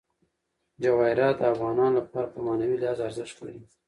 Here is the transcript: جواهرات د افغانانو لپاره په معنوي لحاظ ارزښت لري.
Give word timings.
جواهرات 0.83 1.35
د 1.39 1.43
افغانانو 1.53 1.97
لپاره 1.99 2.27
په 2.33 2.39
معنوي 2.45 2.77
لحاظ 2.81 2.99
ارزښت 3.07 3.37
لري. 3.45 3.61